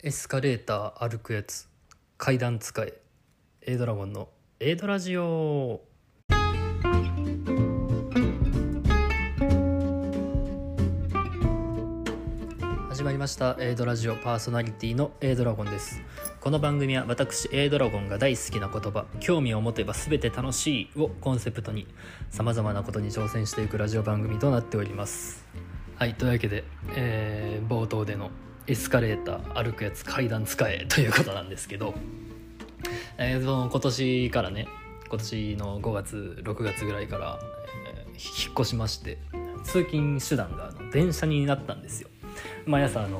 [0.00, 1.66] エスカレーター歩くやつ。
[2.18, 2.94] 階段使え。
[3.62, 4.28] A ドラゴンの
[4.60, 5.80] A ドラジオ。
[12.88, 13.56] 始まりました。
[13.58, 14.14] A ドラジオ。
[14.14, 16.00] パーソナリティの A ドラゴンです。
[16.40, 19.04] この番組は私 A ドラゴンが大好きな言葉。
[19.18, 21.88] 興味を持てば全て楽しいをコンセプトに
[22.30, 25.44] さまざまなことに挑戦していくラジオ番組となっております。
[25.96, 26.62] はいというわけで、
[26.94, 28.30] えー冒頭での
[28.68, 31.94] エスカレーター歩くやつ階段使えということなんですけど、
[33.16, 34.68] えーその今年からね
[35.08, 37.38] 今年の5月6月ぐらいから、
[37.86, 39.16] えー引っ越しまして
[39.62, 42.08] 通勤手段があの電車になったんですよ。
[42.66, 43.18] 毎朝あの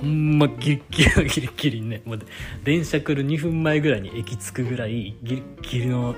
[0.00, 2.20] ほんまギリギリギリギリねもう
[2.64, 6.14] 電車来る2分前ぐらいに駅着くぐらいギリギリの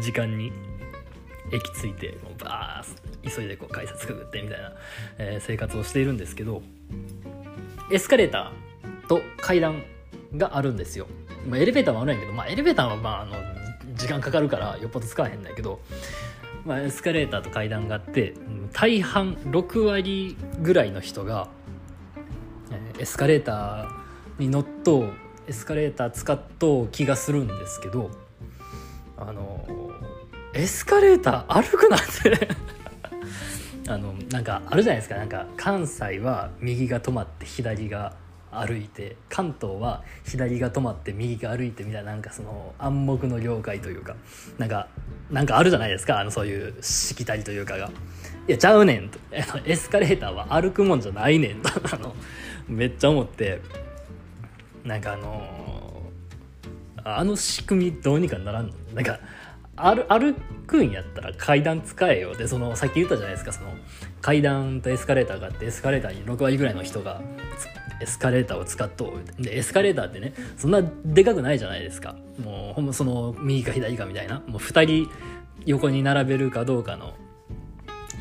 [0.00, 0.52] 時間に
[1.52, 4.72] 駅着いてもうバーッ急いでこう改札くぐってみたいな、
[5.18, 6.62] えー生活をしているんですけど
[7.90, 9.82] エスカレーターと階段
[10.36, 11.06] があるんですよ、
[11.48, 13.34] まあ、エレベーターもあるんやけど、まあ、エレベーターはまああの
[13.94, 15.80] 時間かかるからよっぽど使わへんだけど、
[16.64, 18.34] まあ、エスカレーターと階段があって
[18.72, 21.48] 大半6割ぐらいの人が、
[22.98, 25.08] エスカレーターに乗っと
[25.46, 28.10] エスカレーター使っとう気がするんですけど
[29.16, 29.66] あの
[30.52, 32.48] エスカレーター歩くなんて
[33.88, 35.16] あのなんかあるじゃないですか。
[35.16, 38.14] なんか関西は右が止まって左が
[38.50, 44.16] 歩いて関東は左が止まって右が歩いてみたいななんかその暗黙の了解というか
[44.58, 44.88] なんか
[45.30, 46.20] なんかあるじゃないですか。
[46.20, 47.90] あのそういうしきたりというかが
[48.48, 49.18] 「いやちゃうねん」 と
[49.66, 51.68] 「エスカレーターは歩くもんじゃないねん」と。
[51.94, 52.14] あの
[52.68, 53.60] めっちゃ思って。
[54.84, 55.42] なんかあの
[57.02, 58.72] あの仕組みどうにかならんの？
[58.94, 59.18] なんか
[59.76, 60.34] 歩歩
[60.66, 63.68] くんやったら階段使えよでそのさっき言ったじゃないですかその
[64.20, 67.22] 階段とエスカレーターがあってエスカレーターに6割ぐらいの人が
[68.00, 72.16] エスカレーターを使っとうでエスカレーターってねそんなでかくないじゃないですか。
[72.42, 75.10] もうほんまその右か左かみたいなもう2人
[75.64, 77.14] 横に並べるかどうかの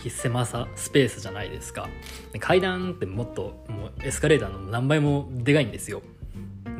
[0.07, 1.89] 狭さスペースじゃないですか。
[2.39, 6.01] 階段ってもっともうエスカレーターの何倍もでかいんですよ。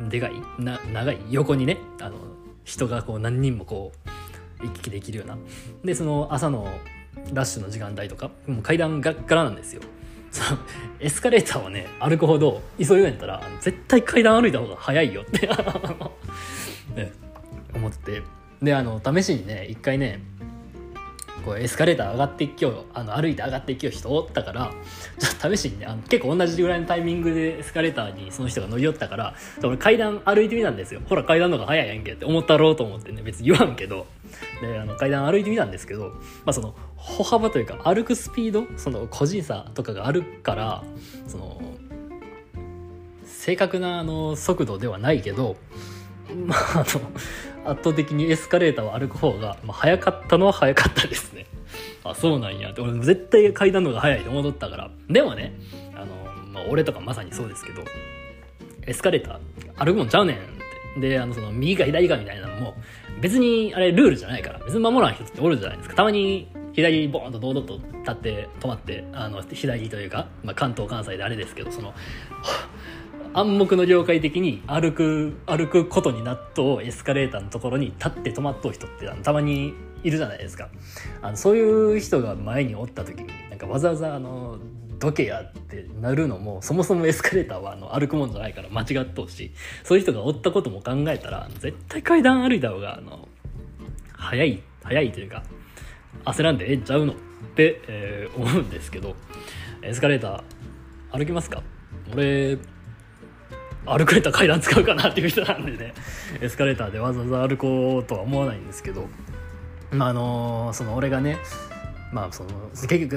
[0.08, 0.32] でかい？
[0.58, 1.18] な長い？
[1.30, 2.18] 横にねあの
[2.64, 4.15] 人がこう何人もこう
[4.62, 5.38] 行き来できるような。
[5.84, 6.68] でその朝の
[7.32, 9.82] ラッシュの時間帯とかもう階段がっからなんですよ。
[10.30, 10.60] その
[11.00, 15.46] エスカレーターをね歩くほど急ぐんやったら絶対階段歩いた方が早いよって
[16.94, 17.12] ね
[17.74, 18.22] 思って。
[18.62, 20.20] であの試しにね一回ね
[21.44, 24.72] こうエスカレーター上がっていきよあの歩いて上がっていきよ人おったから
[25.18, 31.00] ちょっと試しにねあの結構同じぐらいのタイミングでエスカレーターにその人が乗り寄ったから俺階段歩いてみたんですよ。
[31.08, 34.06] ほら階段の方が早いやんけって思ったろうと思ってね別に言わんけど。
[34.60, 36.08] であの階段歩いてみたんですけど、
[36.44, 40.84] まあ、その歩幅というか歩くスピードその個人差とかがあるから
[41.26, 41.60] その
[43.24, 45.56] 正確なあの速度ではないけど
[46.34, 46.84] まああの
[47.70, 51.46] 圧倒的にエスカレーターを歩く方が、まあ、早かったのは早かったですね。
[52.04, 52.70] あそうなんや。
[52.70, 54.90] って俺絶対階段の方が早いと思っとったから。
[55.08, 55.54] でもね
[55.94, 56.06] あの、
[56.52, 57.82] まあ、俺とかまさにそうですけど
[58.86, 60.56] エスカレーター歩くもんちゃうねんって。
[61.00, 62.74] であのその右か左かみたいなのも
[63.20, 65.94] 別にあれルールじゃないから別に守らん人っておるじゃないですか。
[65.94, 71.94] たまに左ボーンと堂々と立って止まってあの左というか、まあ、関東関西であれですけどその
[73.36, 80.70] 暗黙の了解的に歩く歩くことになっとエスカレーターのところに立って止まっとう人ってたまにいるじゃないですか。
[81.20, 84.56] あのそういう人が前におった時になんかわざわざあの
[84.98, 89.52] どけやってなるのもそもそもエスカレーターはあの歩くもんじゃないから間違っとうし
[89.84, 93.28] そういう人がおったことも考えたら絶対階段歩いた方があの
[94.14, 95.42] 早い早いというか
[96.24, 97.16] 焦らんでええんちゃうのっ
[97.54, 99.14] て、えー思うんですけど
[99.82, 101.62] エスカレーター歩きますか？
[102.14, 102.58] 俺
[103.86, 105.94] 歩くれた階段使うかなっていう人なんでね。
[106.40, 109.08] エスカレーターでわざわざ歩こうとは思わないんですけど。
[109.92, 111.38] まああのその俺がね
[112.12, 113.10] まあその結局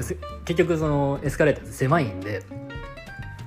[0.44, 2.42] 結局そのエスカレーターって狭いんで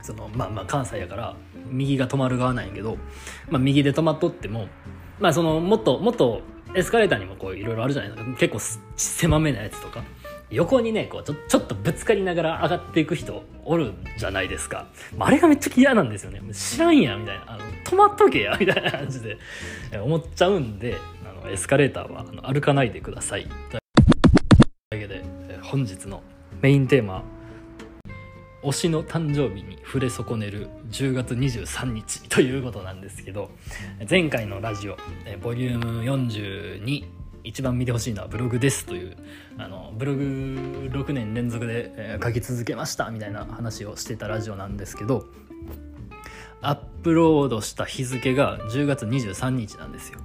[0.01, 1.35] そのまあまあ関西やから
[1.67, 2.97] 右が止まる側なんやけど、
[3.49, 4.67] まあ、右で止まっとっても
[5.19, 6.41] まあそのもっともっと
[6.75, 8.37] エスカレーターにもこういろいろあるじゃないですか。
[8.37, 8.59] 結構
[8.97, 10.03] 狭めなやつとか。
[10.49, 14.87] 横にねこうちょちょっとぶつかりながら上がっていく人おるんじゃないですか。
[15.19, 16.41] あれがめっちゃ嫌なんですよね。
[16.53, 17.53] 知らんやみたいな。
[17.53, 19.37] あの止まっとけやみたいな感じで
[20.01, 23.47] 思っちゃうんであのエスカレーターはあの歩かないでください。
[23.69, 23.79] という
[24.91, 25.23] わけで
[25.61, 26.21] 本日の
[26.61, 27.23] メインテーマ
[28.63, 33.51] 推しの誕生日に触れ損ねる10月23日ということなんですけど
[34.09, 34.97] 前回のラジオ
[35.41, 37.03] ボリューム42
[37.43, 39.15] 一番見てほしいのはブログですという
[39.57, 40.21] あのブログ
[40.91, 45.25] 6年連続で、えー書き続けましたみたいな話をしてたラジオなんですけど
[46.61, 50.19] アップロードした日付が10月23日なんですよ。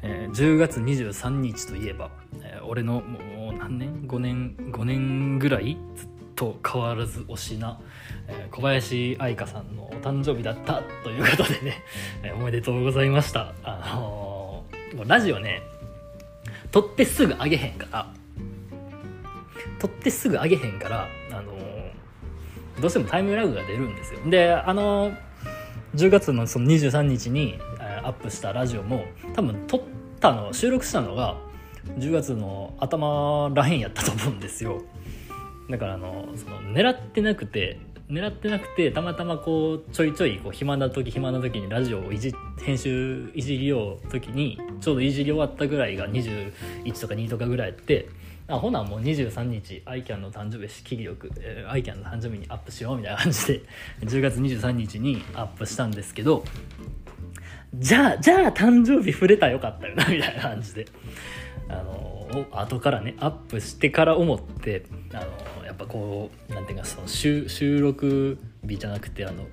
[0.00, 2.10] えー、10月23日といえば、
[2.40, 7.78] えー、俺のもう何年 ?5 年、5年ぐらいずっと変わらず推しな、
[8.26, 11.82] えー、小林愛花さんのお誕生日だったということでね、
[12.22, 13.52] えー、おめでとうございました。
[13.62, 15.62] あのー、ラジオね、
[16.72, 18.12] 撮ってすぐ上げへんから、
[19.78, 21.52] 撮ってすぐ上げへんから、あの
[22.80, 24.20] どうしてもタイムラグが出るんですよ。
[24.28, 25.12] で、あの
[25.94, 27.58] 10月のその23日に
[28.02, 29.04] アップしたラジオも
[29.34, 29.80] 多分撮っ
[30.20, 31.36] たの収録したのが
[31.98, 34.82] 10月の頭らへんやったと思うんですよ
[35.68, 37.78] だからあのその狙ってなくて
[38.12, 46.52] 狙ってなくてたまたまこうちょいちょいこう暇な時暇な時にラジオをいじ編集いじりよう時にちょうどいじり終わったぐらいが21
[47.00, 48.10] とか2とかぐらいやって
[48.48, 53.62] あほなもう23日アイキャンの誕生日切りよく、えー、アイキャンの誕生日にアップしようみたいな感じで
[54.04, 56.44] 10月23日にアップしたんですけど
[57.74, 60.86] じゃあじゃあ誕生日触れたらよかったよなみたいな感じで。
[61.68, 69.46] あの後からねアップしてから思ってあのやっぱこうなんていうかその収収録日じゃなくてあの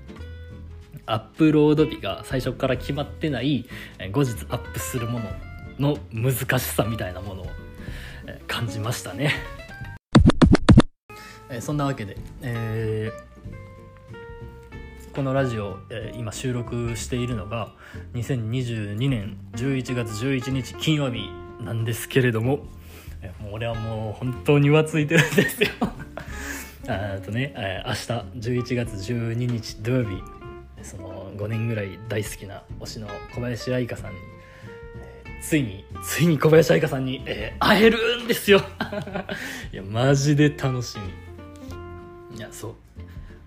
[1.05, 3.65] アップロード日が最初から決まってない
[4.11, 5.21] 後日アップするも
[5.79, 7.47] のの難しさみたいなものを
[8.47, 9.31] 感じましたね。
[11.61, 17.71] そんなわけで、えー、このラジオ、えー、今収録しているのが
[18.13, 21.27] 2022年11月11日金曜日
[21.63, 22.67] なんですけれども、
[23.39, 25.69] もう俺はもう本当に浮ついてるんですよ
[26.87, 27.97] あとね、え、明日
[28.63, 30.21] 11月12日土曜日
[30.81, 34.17] その5年ぐらい大好きな推しの小林愛花さんに
[35.41, 38.61] ついに、ついに小林愛花さんに、えー、会えるんですよ
[39.71, 40.97] いや、マジで楽し
[42.31, 42.37] み。
[42.37, 42.75] いや、そう。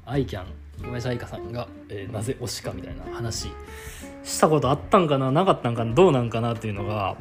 [0.06, 0.46] 愛キャン、
[0.82, 3.48] 小林愛花さんが、えー、なぜ推しかみたいな話
[4.25, 7.16] したことあったんかななかったんかなどうなんかなっていうのが、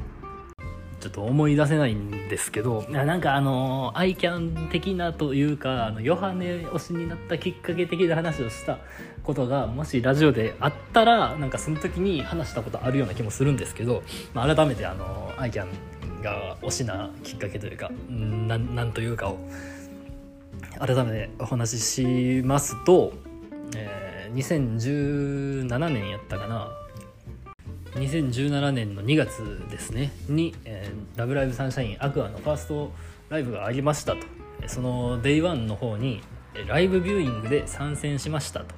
[1.02, 8.78] ちょっと思い出せないんですけど、なんかあの、アイキャン的なというか、あの、ヨハネ推しになったきっかけ的な話をした
[9.24, 14.04] ことが、もしラジオであったら、なんかその時に話したことあるような気もするんですけど、
[14.36, 19.40] まあ、改めてあの、アイキャンが推しなきっかけというか、な、なんというかを、
[20.80, 23.12] 改めてお話ししますと、
[23.76, 26.72] えー、2017年やったかな。
[27.96, 30.56] 2017年の2月ですねに「、
[31.18, 32.92] ラブライブサンシャインアクア」のファースト
[33.30, 34.20] ライブがありましたと
[34.68, 36.22] その Day1 の方に
[36.68, 38.76] ライブビューイングで参戦しましたと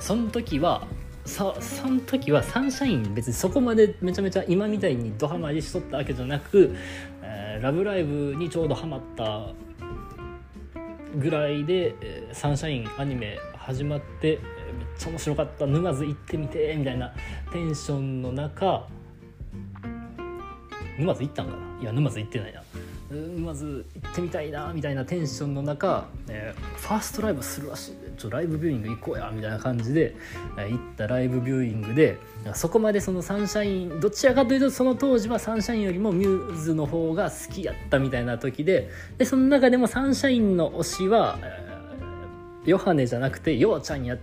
[0.00, 0.86] その時は
[1.24, 6.74] そその時はサンシャイン別にそこまでめちゃめちゃ今みたいにドハマりしとったわけじゃなく「、
[7.60, 9.48] ラブライブ!」にちょうどハマった
[11.16, 11.94] ぐらいで、
[12.32, 14.38] サンシャインアニメ始まって
[14.78, 17.12] めっちゃ面白かった沼津行ってみてみたいな
[17.56, 18.86] テンションの中
[20.98, 21.58] 沼津行ったんかな？
[21.80, 22.62] いや沼津行ってないな。
[23.10, 30.14] 沼津行ってみたいなみたいなテンションの中、えー、ファーストライブするらしいちょライブビューイング行こうやみたいな感じで、
[30.58, 32.18] えー、行ったライブビューイングで
[32.52, 44.18] そこまでそのサンシャインどちらかというとその当時はサンシャインよりもミューズの方が好きやったみたいな時ででその中でもサンシャインの推しは、えー、ヨハネじゃなくてヨウちゃんやっ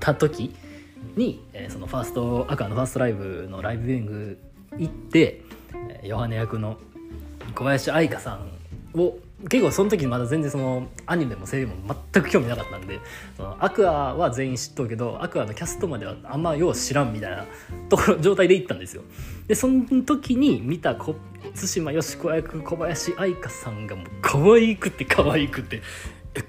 [0.00, 0.56] た時
[1.16, 4.38] に、えー、そのファースト赤のファーストライブのライブビューイング
[4.78, 5.42] 行って、
[6.02, 6.78] え、ヨハネ役の
[7.54, 9.18] 小林愛花さんを
[9.48, 11.74] 結構その時まだ全然そのアニメも声優も
[12.12, 13.00] 全く興味なかったんで
[13.36, 17.44] そのアクアは全員知っとるけどアクアのキャストまではあんまよう知らんみたいな
[17.88, 19.02] ところ状態で行ったんですよ。
[19.46, 21.14] でその時に見た対
[21.78, 25.82] 馬よし子役小林愛花さんがもう可愛くて可愛くて
[26.34, 26.40] え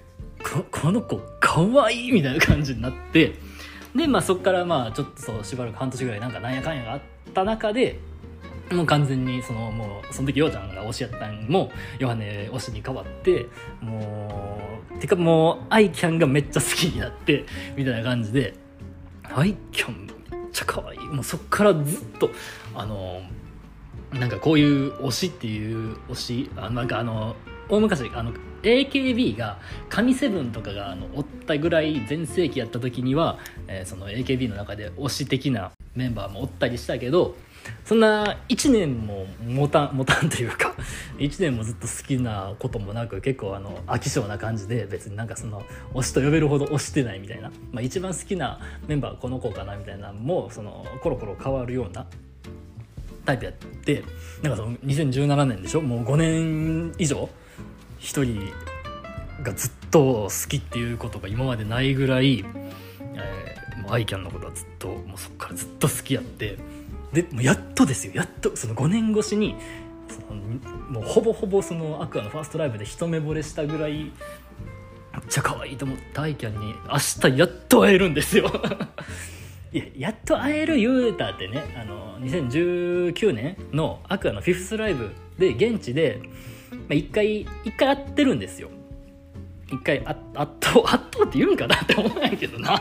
[0.41, 3.36] ここの子可愛いみたいな感じになって
[3.96, 7.02] でまあそっからまあちょっとそうしばらく半年ぐらいなんかなんやかんやがあっ
[7.34, 8.00] た中で
[8.72, 13.46] もう完全にそのもうその時ようちゃんが推しやったんもヨハネ推しに変わって
[13.82, 14.60] も
[14.96, 18.56] うてかもうアイキャンがめっちゃ好きになってみたいな感じで
[19.24, 21.00] アイキャンめっちゃ可愛い。
[21.00, 22.30] もうそっからずっと
[22.74, 23.22] あの
[24.12, 27.36] なんかこういう推しっていう推しあなんかあの
[27.70, 28.32] 大昔あの
[28.65, 37.36] AKB が神セブンとかがあのおったぐらい全盛期やった時には、えー、その AKB の中で推し的なメンバーもおったりしたけど
[37.84, 40.75] そんな1年も持たん持たんというか
[41.17, 52.05] 1年もずっと好きなこともなく結構あの飽き性な感じで別になんかその推しと呼べるほど推してないみたいな、まあ、一番好きなメンバーこの子かなみたいなのもそのコロコロ変わるような
[53.25, 54.03] タイプやって
[54.43, 55.81] なんかその2017年でしょ？
[55.81, 57.27] もう5年以上
[58.00, 58.54] 1人
[59.44, 62.46] がずっと好きっていうことが今までないぐらい、
[63.14, 66.58] えー、アイキャンのことはずっともうそっからずっと好きやって
[67.14, 68.14] でもうやっとですよ。
[68.14, 69.56] やっとその5年越しに
[70.10, 70.42] その
[70.90, 74.12] もうほぼほぼそのアクアのファーストライブで一目惚れしたぐらいめっ
[75.30, 78.52] ちゃ可愛いと思ったアイキャンに明日やっと会えるんですよ。
[79.72, 86.22] いややっと会える言うたってねあの2019年のアクアのフィフスライブで現地で
[86.89, 88.69] 一回一回会ってるんですよ。
[89.67, 92.75] 一回ああっとあっとって言うんかなって思うんやけどな。
[92.75, 92.79] い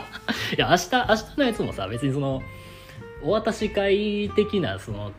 [0.57, 2.41] や明日明日のやつもさ別にその
[3.23, 5.11] お渡し会的なそのもう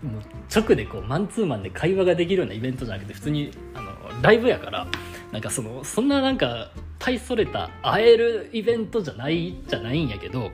[0.55, 3.93] 直でこうマンツーマンで会話ができるようなイベントじゃなくて普通にあの
[4.23, 4.87] ライブやから
[5.33, 10.53] なんかそのそんななんか大それた会えるイベントじゃないじゃないんやけど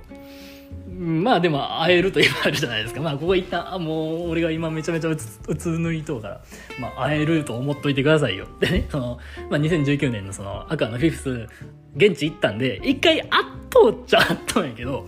[0.99, 3.01] まあでも会えると言われるじゃないですか。
[3.01, 6.41] まあここ一旦あもう俺が今めちゃめちゃうつうつ抜いとうから。
[6.79, 8.87] まあ会えると思っといてくださいよってね。
[8.91, 9.19] その、
[9.51, 11.49] まあ、2019年のその赤のフィフス
[11.97, 15.07] 現地行ったんで一回会っとっちゃ会っとんやけど。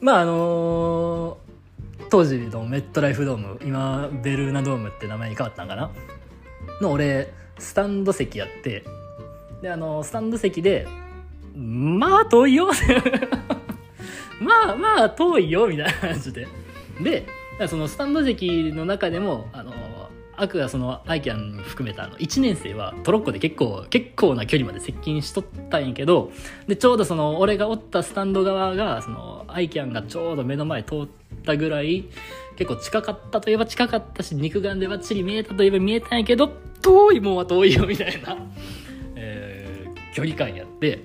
[0.00, 1.52] まああのー
[2.10, 5.90] 当時のメットライフドーム今ベルーナドームって名前に変わったんかな。
[6.82, 8.84] の俺スタンド席やって。
[9.62, 10.86] であのスタンド席で
[11.56, 12.68] まあ遠いよ
[14.42, 16.46] まあまあ遠いよみたいな感じで。
[17.02, 17.26] で
[17.68, 19.72] そのスタンド席の中でもあの
[20.36, 26.32] アクがそのアイキャン含めたあの1年生はトロッコで結構結構な距離まで接近しとったんやけど
[26.66, 31.08] でちょうどその俺がおったスタンド側がそのアイキャンがちょうど目の前通っ
[31.44, 32.08] たぐらい
[32.56, 36.48] 結構近かったといえば近かったし肉眼でばっちり見えたといえば見えたんやけど
[36.80, 38.36] 遠いもんは遠いよみたいな、
[39.14, 41.04] えー、距離感やって。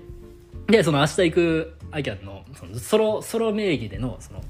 [0.67, 2.37] でその明日行くアイキャンの
[2.80, 4.44] ソロソロ名義でのその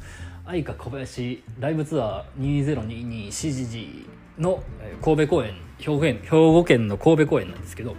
[0.45, 4.07] 愛花小林ライブツアー2022 CGG
[4.39, 4.63] の
[5.03, 7.95] 神戸公演兵庫県兵庫県の神戸公演なんですけど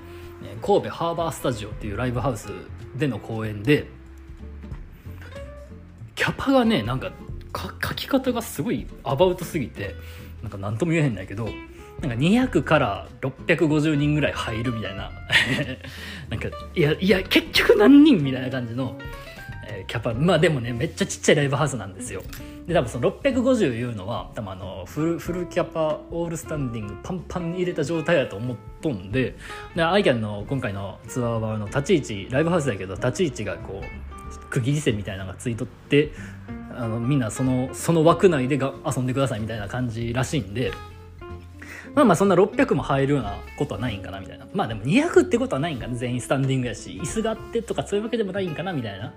[0.62, 2.48] 神戸ハーバースタジオっていうライブハウス
[2.96, 3.86] での公演で
[6.14, 7.12] キャパがねなんか
[7.82, 9.94] 書き方がすごいアバウトすぎて
[10.42, 11.48] なんか何とも言えへんだけど
[12.00, 15.10] なんか200から650人ぐらい入るみたいな。
[16.30, 18.96] なんかいやいや結局何人みたいな感じの
[19.86, 22.22] キャパまあでもねめっちゃちっちゃいライブハウスなんですよ。
[22.66, 29.36] で多分その650いうのは多分あのフルフルキャパオールスタンディングパンパンに入れた状態だと思っとんで
[29.74, 36.12] でアイキャンの今回のツアーはの立ち位置ライブハウスだけど立ち位置がこう区切り線みたいなのがついとって
[36.76, 40.72] あのみんなそのその枠内でが遊んでくださいみたいな感じらしいんで
[41.98, 44.46] まあまあそんな600も入るようなことはないんかなみたいな。
[44.54, 45.96] まあでも200ってことはないんかな。
[45.96, 46.90] 全員スタンディングやし。
[46.90, 49.12] 椅子があってとかそういうわけでもないんかなみたいな。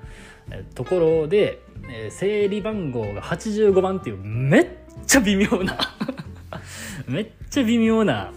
[0.74, 4.68] ところで、えー、整理番号が85番っていうめっ
[5.06, 5.78] ちゃ微妙な
[7.08, 8.32] めっちゃ微妙な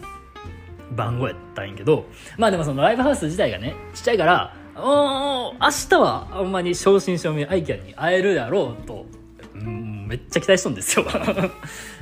[0.95, 2.05] 番号やったんやけど。
[2.37, 9.07] まあでもそのライブハウス自体がねちっちゃいからお明日はあんまり正真正銘アイキャンに会えるだろうと、
[9.55, 11.07] うん、めっちゃ期待しとんですよ。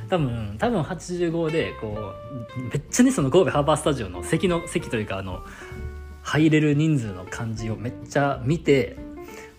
[0.09, 2.13] 多分多分85でこ
[2.57, 5.43] うめっちゃねその神戸ハーバースタジオの席の席というかあの
[6.21, 8.97] 入れる人数の感じをめっちゃ見て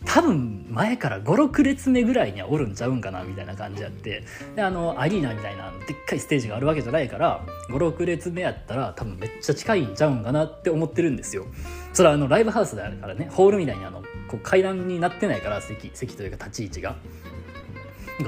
[0.07, 4.23] 多分前から56列目ぐらいにはおるんちゃうんかなみたいな感じやって。
[4.55, 11.47] であのアリーナみたいなでっかいステージがあるわけじゃないから56列目やったら多分めっちゃ近いんちゃうんかなって思ってるんですよ。
[11.93, 16.97] それはあのライブハウスであるからねホールみたいにあのこう階段になってないから席席というか立ち位置が。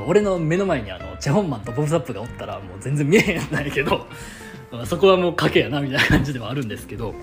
[0.06, 4.06] 俺の目の前にあのチェホンマンとボブ・サップがおったらもう全然見えへんないけど
[4.84, 7.14] そこはもう賭けやなみたいな感じではあるんですけど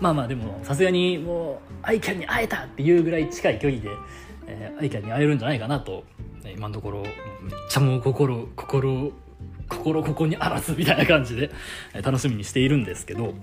[0.00, 3.90] まあまあでもさすがにもうアイキャンに会えたっていうぐらい近い距離で、
[4.46, 6.04] えー、アイキャンに会えるんじゃないかなと
[6.54, 7.10] 今のところめっ
[7.68, 9.12] ちゃもう心心
[9.68, 11.50] 心ここにあらずみたいな感じで
[12.02, 13.34] 楽しみにしているんですけど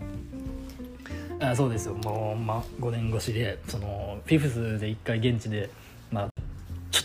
[1.41, 1.95] あそうですよ。
[1.95, 5.69] もう、まあ、5年越しでそのフィフスで一回現地で、
[6.11, 6.29] まあ、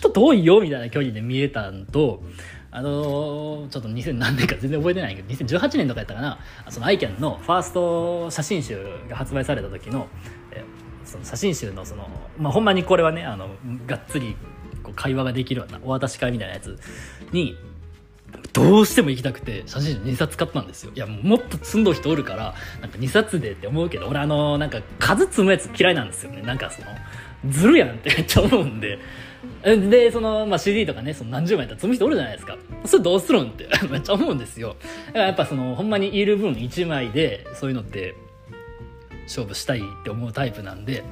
[0.04, 2.22] と遠いよみたいな距離で見えたんと
[2.70, 6.40] あのー、ちょっと2000何年か全然覚えてないけど2018年とかやったかな。
[6.68, 10.08] そのアイキャンのファースト写真集が発売された時の,、
[10.50, 10.64] え
[11.04, 13.48] その写真集のその、まあ、ほんまにこれはねあの
[13.86, 14.36] がっつり
[14.82, 16.76] こう会話ができるようなお渡し会みたいなやつ
[17.30, 17.56] に
[18.52, 20.90] どうしても行きたくて写真集2冊買ったんですよ。
[20.96, 26.42] いやもっと積んど人おるからなんか2冊でって思うけど俺あのなんか数積むやつ嫌いなんですよね。
[26.42, 26.88] なんかその
[27.52, 28.98] ずるやんってめっちゃ思うんで。
[29.62, 32.56] でその、まあ、CD とかねその何十枚やったら積む人おるじゃないですか。
[32.84, 34.76] それどうするんって めっちゃ思うんですよ。
[35.06, 38.14] だからやっぱそのほんまにいる分1枚でそういうのって
[39.22, 41.02] 勝負したいって思うタイプなんで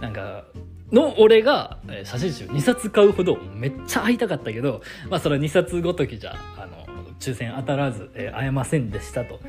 [0.00, 0.44] なんか
[0.92, 6.86] の俺が写真集2冊買うほどめっちゃ会いたかったけど、まあ、それは2冊ごときじゃあの
[7.18, 9.40] 抽選当たらず、えー、会えませんでしたと。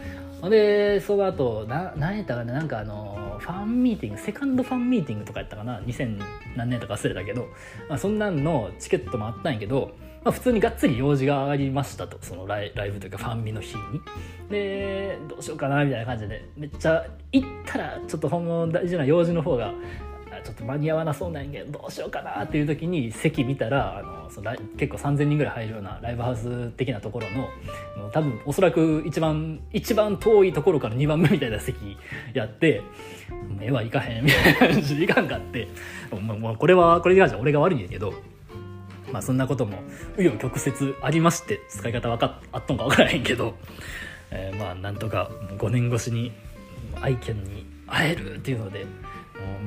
[0.42, 6.22] ほんでその後な何やったかななんかあのファンミーティングセカンドファンミーティングとかやったかな2000
[6.56, 7.48] 何年とか忘れたけど、
[7.90, 9.92] まあ、そんなんのチケットもあったんやけど、
[10.24, 14.02] まあ、普通にがっつり用事がありましたとそのライライブというかファンミの日に。
[14.50, 19.74] でどうしようかなみたいな感じでめっちゃ行ったらちょっとほんの大事な用事の方が
[20.48, 31.98] ちょっと間に合わなそうなんやけどどうしようかなっていう時に席見たらあのその結構3,000人ぐらい入るようなライブハウス的なところの多分おそらく一番一番遠いところから2番目みたいな席
[32.34, 32.82] やって
[33.60, 35.68] 目はいかへんみたいな感じでいかんかって
[36.12, 38.14] もうこれはこれに関しては俺が悪いんやけど。
[39.12, 39.78] まあそんなことも
[40.18, 43.56] 紆余曲折ありまして使い方分かっあっとんか分からへんけど、
[44.32, 46.34] えー、まあなんとか5年越しに
[47.00, 48.86] 愛犬に会えるっていうので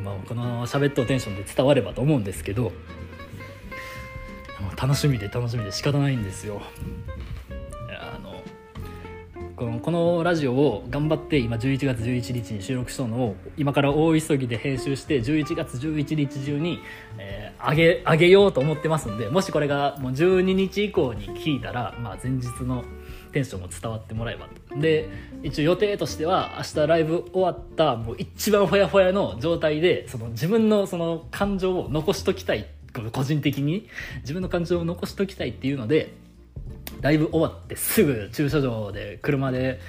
[0.04, 2.72] まあ、この喋っとテンションで伝わればと思うんですけど
[4.80, 6.62] 楽しみで楽しみで仕方ないんですよ。
[9.60, 16.80] このこのラジオを頑張って今11月11日に収録したのを今から大急ぎで編集して11月11日中に、
[17.18, 22.86] えー、上げ上げようと思ってますんでもしこれがもう12日以降に聞いたら、まあ、前日の
[23.32, 24.48] テンションも伝わってもらえば
[24.80, 25.10] で
[25.42, 32.66] 一応予定としては明日ライブ終わったもう一番ほやほやの状態でその自分のその感情を残しときたい。
[33.12, 33.88] 個人的に。
[34.22, 36.12] 自分の感情を残しときたいっていうので
[37.00, 39.80] ライブ終わってすぐ駐車場で車で、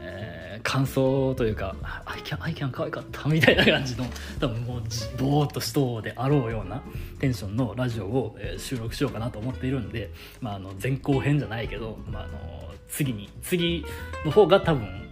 [0.00, 1.74] えー、感想というか
[2.06, 4.04] 「アイキャンアイキャン可愛かった」みたいな感じの
[4.40, 4.82] 多分もう
[5.18, 6.82] ぼーっとしとうであろうような
[7.20, 10.10] テンションのラジオを、え、収録しようかなと思っているんで、
[10.40, 13.84] まあ、あの前後編じゃないけど、まあ、あの次に次
[14.24, 15.08] の方が多分、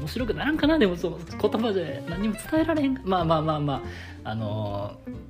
[0.00, 3.82] 面白くならんかなでもその言葉で何も伝えられへんまあまあまあま
[4.24, 4.96] ああの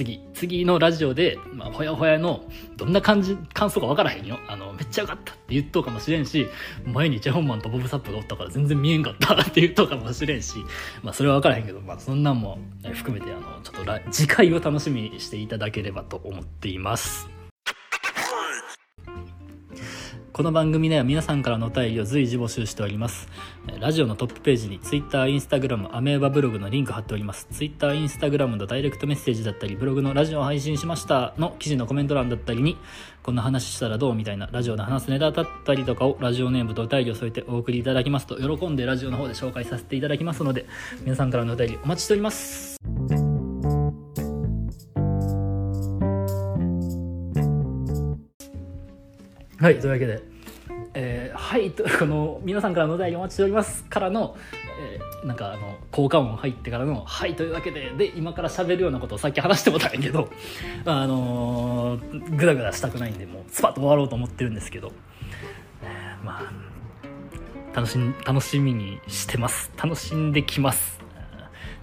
[0.00, 2.42] 次次のラジオで、まあ、ほやほやの
[2.78, 6.48] どんな感じ感想か分からへんよあのめっちゃよかったって言っとうかもしれんし
[6.86, 10.64] 前にジェホンマンとボブ・サップがおったから全然見えんかった って言っとうかもしれんし、
[11.02, 12.58] まあ、それは分からへんけど、まあ、そんなんも
[12.94, 17.39] 含めてあのちょっと次回を楽しみにしていただければと思っています。
[20.40, 23.28] この番組では皆さんからのお便りを随時募集しております。
[23.78, 27.46] ラジオのトップページに Twitter、Instagram、アメーバブログのリンク貼っております。
[27.52, 32.78] Twitter、Instagram のダイレクトメッセージだったり、ブログのラジオを配信しましたの記事のコメント欄だったりに、
[33.22, 40.64] こんな話したらどうみたいなラジオで話すネタだったりとかをラジオネームとお便りを添えてお送りいただきますと、喜んでラジオの方で紹介させていただきますので、
[41.02, 42.80] 皆さんからのお便りお待ちしております。
[49.60, 50.22] はい、というわけで、
[50.94, 54.34] えー、はいと、 この皆さんからのお題お待ちしておりますからの、
[54.80, 60.30] えー、なんかあの効果音入ってからの、はいというわけで、で、今から喋るようなことをさっき話してもたんやけど、
[60.86, 64.92] あのー、ぐだぐだしたくないんで、もうスパッと終わろうと思ってるんですけど、
[65.82, 69.70] えー、まあ、楽し楽しみにしてます。
[69.76, 71.00] 楽しんできます。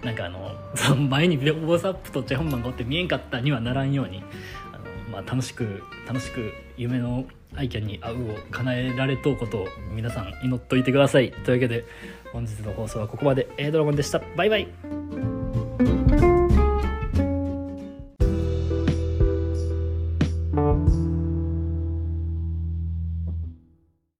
[0.02, 4.24] なんかあの、そ の前にビデオボサップとチェホンマンがおって見えんかったにはならんように、
[4.72, 7.24] あのまあ、楽しく、楽しく夢の
[7.56, 11.32] アイキャンに会うを叶えられとうことを皆さん祈っといてください。
[11.32, 11.84] というわけで
[12.32, 13.48] 本日の放送はここまで。
[13.56, 14.20] A ドラゴンでした。
[14.36, 15.37] バイバイ。